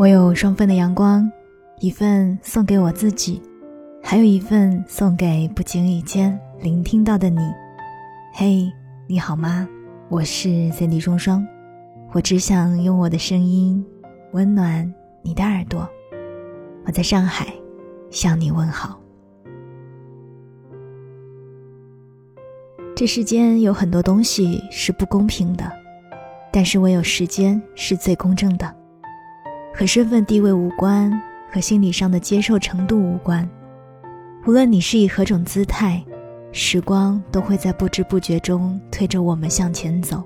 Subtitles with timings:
[0.00, 1.30] 我有双份的阳光，
[1.78, 3.42] 一份送给我自己，
[4.02, 7.38] 还有一份送给不经意间聆听到的你。
[8.32, 8.66] 嘿，
[9.06, 9.68] 你好吗？
[10.08, 11.46] 我是 Cindy 双双，
[12.12, 13.84] 我只想用我的声音
[14.32, 14.90] 温暖
[15.20, 15.86] 你的耳朵。
[16.86, 17.52] 我在上海
[18.08, 18.98] 向你问好。
[22.96, 25.70] 这世间有很多东西是不公平的，
[26.50, 28.79] 但是唯有时间是最公正的。
[29.74, 31.10] 和身份地位无关，
[31.50, 33.48] 和心理上的接受程度无关。
[34.46, 36.02] 无论你是以何种姿态，
[36.52, 40.22] 时光都会在不知不觉中推着我们向前走。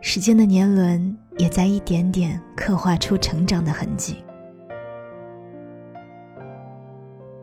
[0.00, 4.16] 时间的年轮也在一点点刻画出成长的痕迹。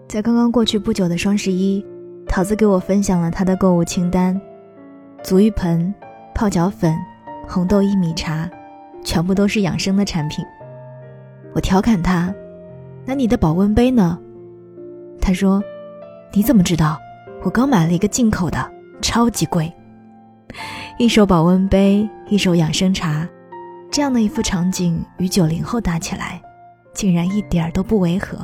[0.07, 1.85] 在刚刚过去不久的双十一，
[2.27, 4.39] 桃子给我分享了她的购物清单：
[5.23, 5.93] 足浴盆、
[6.33, 6.95] 泡脚粉、
[7.47, 8.49] 红豆薏米茶，
[9.03, 10.45] 全部都是养生的产品。
[11.55, 12.35] 我调侃他
[13.07, 14.19] ：“那你的保温杯呢？”
[15.21, 15.63] 他说
[16.33, 16.99] ：“你怎么知道？
[17.43, 18.69] 我刚买了一个进口的，
[19.01, 19.71] 超级贵。
[20.99, 23.25] 一手保温杯，一手养生茶，
[23.89, 26.41] 这样的一副场景与九零后搭起来，
[26.93, 28.37] 竟然一点儿都不违和。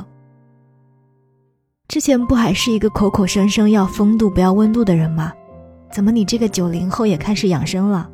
[1.88, 5.30] 之前不还是一个口口声声要风度不要温度的人吗？
[5.90, 8.08] 怎么你这个九零后也开始养生了？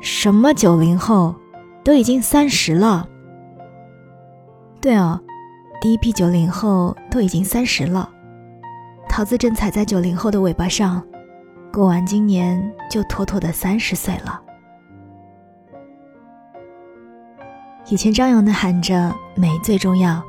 [0.00, 1.34] 什么九零后，
[1.82, 3.08] 都已经三十了。”
[4.84, 5.18] 对哦，
[5.80, 8.06] 第一批九零后都已经三十了，
[9.08, 11.02] 桃子正踩在九零后的尾巴上，
[11.72, 14.38] 过完今年就妥妥的三十岁了。
[17.88, 20.22] 以前张扬的喊着“美最重要”，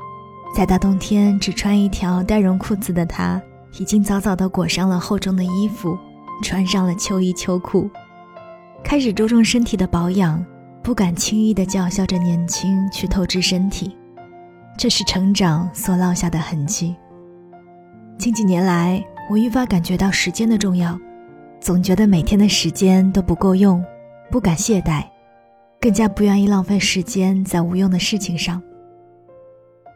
[0.56, 3.38] 在大冬天只穿一条带绒裤子的他，
[3.78, 5.98] 已经早早的裹上了厚重的衣服，
[6.42, 7.90] 穿上了秋衣秋裤，
[8.82, 10.42] 开始注重身体的保养，
[10.82, 13.94] 不敢轻易的叫嚣着年轻去透支身体。
[14.76, 16.94] 这是成长所落下的痕迹。
[18.18, 20.98] 近几年来，我愈发感觉到时间的重要，
[21.60, 23.82] 总觉得每天的时间都不够用，
[24.30, 25.04] 不敢懈怠，
[25.80, 28.62] 更加不愿意浪费时间在无用的事情上。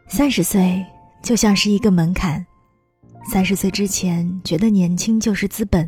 [0.07, 0.83] 三十岁
[1.21, 2.45] 就像是一个门槛，
[3.31, 5.87] 三十岁之前觉得年轻就是资本，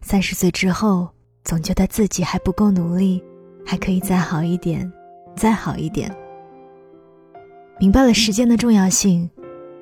[0.00, 1.08] 三十岁之后
[1.42, 3.22] 总觉得自己还不够努力，
[3.66, 4.90] 还可以再好一点，
[5.36, 6.14] 再好一点。
[7.78, 9.28] 明白了时间的重要性，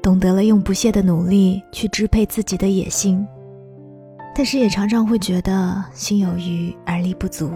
[0.03, 3.27] 懂得了用不懈的努力去支配自己的野心，
[4.35, 7.53] 但是也常常会觉得心有余而力不足。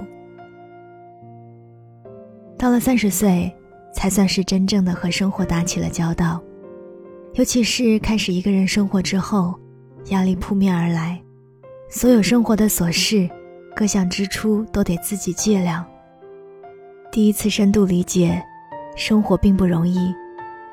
[2.58, 3.50] 到了三十岁，
[3.92, 6.42] 才算是真正的和生活打起了交道，
[7.34, 9.54] 尤其是开始一个人生活之后，
[10.10, 11.18] 压力扑面而来，
[11.88, 13.28] 所有生活的琐事，
[13.74, 15.84] 各项支出都得自己计量。
[17.10, 18.42] 第一次深度理解，
[18.94, 20.12] 生活并不容易。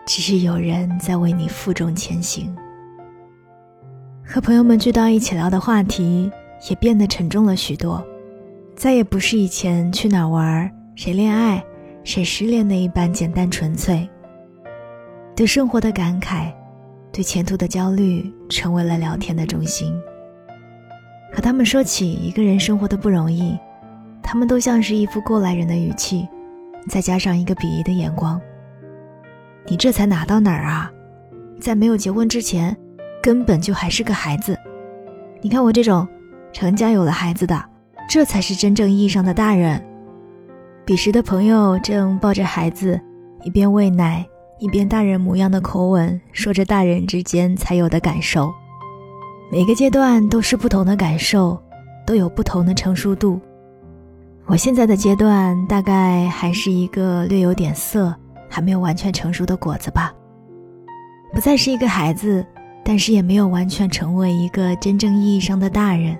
[0.05, 2.53] 只是有人在为你负重前行。
[4.25, 6.31] 和朋友们聚到一起聊的话题
[6.69, 8.03] 也变得沉重了许多，
[8.75, 11.63] 再也不是以前去哪玩、谁恋爱、
[12.03, 14.07] 谁失恋那一般简单纯粹。
[15.35, 16.51] 对生活的感慨，
[17.11, 19.93] 对前途的焦虑，成为了聊天的中心。
[21.33, 23.57] 和他们说起一个人生活的不容易，
[24.21, 26.27] 他们都像是一副过来人的语气，
[26.89, 28.39] 再加上一个鄙夷的眼光。
[29.67, 30.91] 你这才哪到哪儿啊，
[31.59, 32.75] 在没有结婚之前，
[33.21, 34.57] 根本就还是个孩子。
[35.41, 36.07] 你看我这种
[36.51, 37.63] 成家有了孩子的，
[38.09, 39.83] 这才是真正意义上的大人。
[40.83, 42.99] 彼时的朋友正抱着孩子，
[43.43, 44.25] 一边喂奶，
[44.59, 48.51] 一边大人模样的口吻说着大人之间才有的感受。
[49.51, 51.61] 每个阶段都是不同的感受，
[52.05, 53.39] 都有不同的成熟度。
[54.47, 58.13] 我现在的阶段大概还是一个略有点涩。
[58.51, 60.13] 还没有完全成熟的果子吧，
[61.33, 62.45] 不再是一个孩子，
[62.83, 66.17] 但是也没有完全成为一个真正意义上的大人。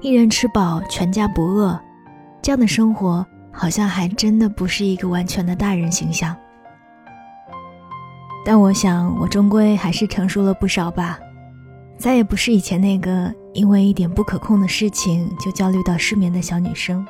[0.00, 1.76] 一人吃饱，全家不饿，
[2.40, 6.36] 这样的生活好像还真的不是一个完全的大人形象。
[8.44, 11.18] 但我想，我终归还是成熟了不少吧，
[11.98, 17.04] 再也不是以前那个因为一点不可控的事情就焦虑到失眠的小女生。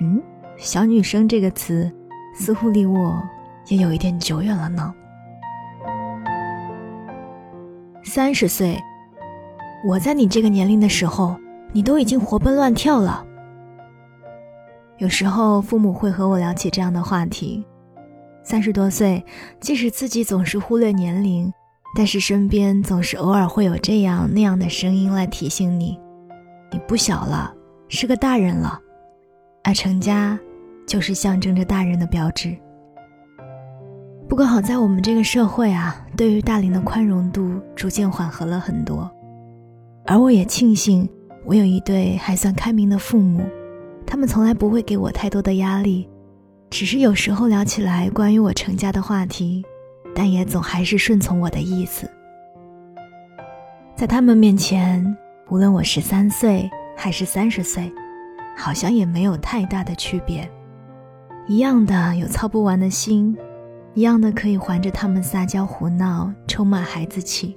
[0.00, 0.20] 嗯，
[0.56, 1.88] 小女生这个词。
[2.38, 3.20] 似乎离我
[3.68, 4.94] 也有一点久远了呢。
[8.04, 8.78] 三十岁，
[9.84, 11.34] 我在你这个年龄的时候，
[11.72, 13.24] 你都已经活蹦乱跳了。
[14.98, 17.66] 有时候父母会和我聊起这样的话题：
[18.42, 19.24] 三十多岁，
[19.58, 21.52] 即使自己总是忽略年龄，
[21.96, 25.98] 但是身边总是偶尔会有这样那样的声音来提醒你，
[26.70, 27.52] 你不小了，
[27.88, 28.78] 是个大人了，
[29.64, 30.38] 而成家。
[30.86, 32.56] 就是象征着大人的标志。
[34.28, 39.10] 不过好在我们这个社会啊，对于大龄的宽容度逐渐缓和了很多，
[40.04, 41.08] 而我也庆幸
[41.44, 43.44] 我有一对还算开明的父母，
[44.06, 46.08] 他们从来不会给我太多的压力，
[46.70, 49.64] 只是有时候聊起来关于我成家的话题，
[50.14, 52.10] 但也总还是顺从我的意思。
[53.94, 55.16] 在他们面前，
[55.48, 57.90] 无论我十三岁还是三十岁，
[58.56, 60.48] 好像也没有太大的区别，
[61.48, 63.36] 一样的有操不完的心。
[63.94, 67.56] 一样的可以环着他们撒娇胡闹，充满孩子气。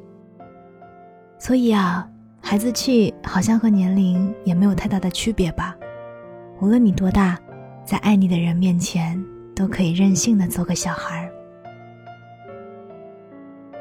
[1.38, 2.08] 所以啊，
[2.42, 5.76] 孩子气好像和年龄也没有太大的区别吧。
[6.62, 7.38] 无论你多大，
[7.84, 9.22] 在爱你的人面前，
[9.54, 11.30] 都可以任性的做个小孩儿。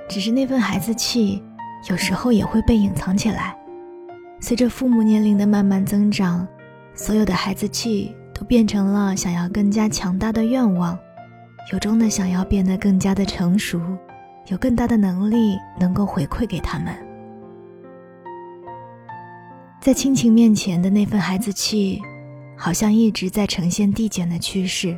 [0.08, 1.40] 只是那份孩子气，
[1.88, 3.56] 有时候也会被隐藏起来。
[4.40, 6.44] 随着父母年龄的慢慢增长，
[6.93, 10.96] 所有的孩子气都变成了想要更加强大的愿望。
[11.73, 13.81] 由衷的想要变得更加的成熟，
[14.46, 16.94] 有更大的能力能够回馈给他们。
[19.81, 22.00] 在亲情面前的那份孩子气，
[22.56, 24.96] 好像一直在呈现递减的趋势。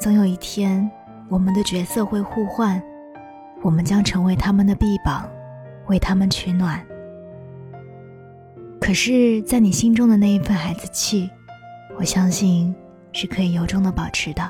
[0.00, 0.90] 总有一天，
[1.28, 2.82] 我们的角色会互换，
[3.62, 5.28] 我们将成为他们的臂膀，
[5.88, 6.82] 为他们取暖。
[8.80, 11.30] 可是，在你心中的那一份孩子气，
[11.98, 12.72] 我相信
[13.12, 14.48] 是可以由衷的保持的。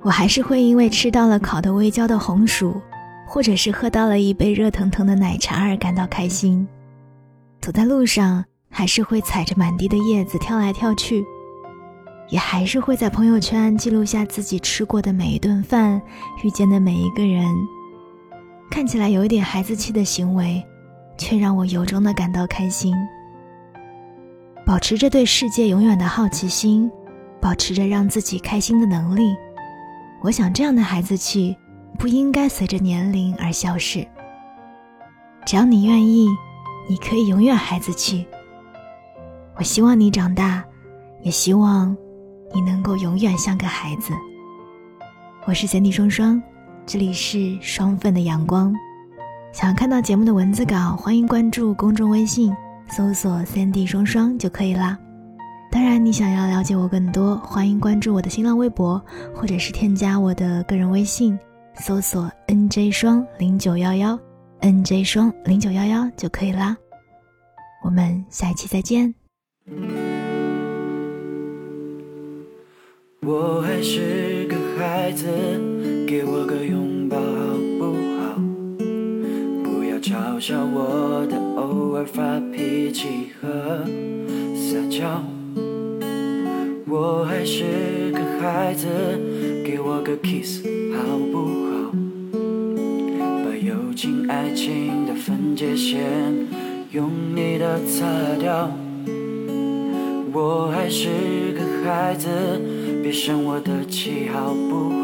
[0.00, 2.80] 我还是会因为吃到了烤的微焦的红薯，
[3.28, 6.66] 或者是喝到了一杯热腾腾的奶茶而感到开心。
[7.60, 11.22] 走在路上，还是会踩着满地的叶子跳来跳去，
[12.30, 16.00] 也还是会在朋友圈记录下自己吃过的每一顿饭，
[16.42, 17.46] 遇见的每一个人。
[18.70, 20.64] 看起来有一点孩子气的行为，
[21.18, 22.96] 却让我由衷的感到开心。
[24.72, 26.90] 保持着对世界永远的好奇心，
[27.42, 29.36] 保持着让自己开心的能力。
[30.22, 31.54] 我想，这样的孩子气
[31.98, 34.02] 不应该随着年龄而消逝。
[35.44, 36.26] 只要你愿意，
[36.88, 38.26] 你可以永远孩子气。
[39.56, 40.64] 我希望你长大，
[41.20, 41.94] 也希望
[42.54, 44.14] 你能够永远像个孩子。
[45.44, 46.42] 我是三 D 双双，
[46.86, 48.74] 这里是双份的阳光。
[49.52, 52.50] 想要看到节目的文字稿，欢迎关注公众微信，
[52.94, 54.98] 搜索三 D 双双就可以啦。
[55.70, 59.02] 当然，你想要了解我更多，欢迎关注我的新浪微博，
[59.34, 61.38] 或者是添加我的个人微信，
[61.74, 64.18] 搜索 N J 双零九幺幺
[64.60, 66.76] ，N J 双零九幺幺就可以啦。
[67.82, 69.14] 我们下一期再见。
[73.22, 75.26] 我还是个孩子，
[76.06, 77.24] 给我个拥抱好
[77.78, 77.86] 不
[78.20, 78.36] 好？
[79.64, 81.51] 不要嘲笑我的
[81.92, 83.84] 偶尔发脾气和
[84.56, 85.22] 撒娇。
[86.88, 88.88] 我还是个孩子，
[89.62, 90.64] 给我个 kiss
[90.96, 91.92] 好不好？
[93.44, 96.00] 把友情爱情的分界线
[96.92, 98.06] 用你的擦
[98.40, 98.70] 掉。
[100.32, 101.10] 我还是
[101.52, 102.26] 个孩子，
[103.02, 105.01] 别生我的气好不好？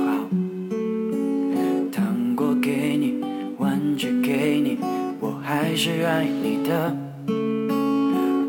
[5.69, 6.97] 还是爱你的。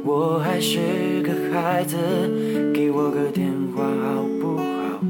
[0.06, 1.98] 我还是个孩子。
[2.74, 5.02] 给我个电话好不好？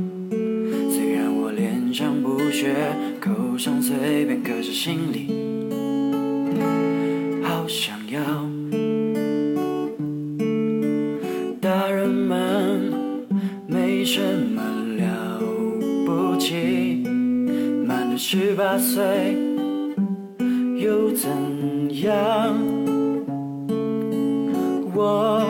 [0.90, 2.74] 虽然我脸上不屑，
[3.22, 5.28] 口上随便，可是心里
[7.44, 8.20] 好想要。
[11.62, 12.92] 大人们
[13.68, 14.64] 没什么
[14.98, 15.40] 了
[16.08, 17.04] 不起，
[17.86, 19.38] 满了十八岁
[20.80, 21.30] 又怎
[21.92, 22.56] 样？
[24.96, 25.44] 我。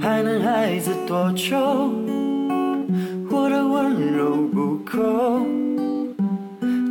[0.00, 1.56] 还能孩子多久？
[3.30, 5.40] 我的温柔不够，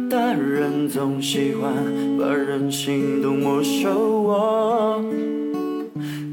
[0.10, 1.74] 大人总喜欢
[2.20, 4.22] 把人心都没收。
[4.22, 5.04] 我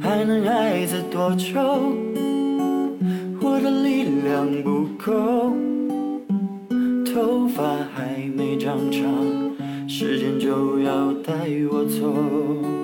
[0.01, 1.59] 还能孩子多久？
[3.41, 5.53] 我的力量不够，
[7.07, 7.63] 头发
[7.95, 9.03] 还没长长，
[9.97, 11.33] 时间就要带
[11.71, 12.84] 我走。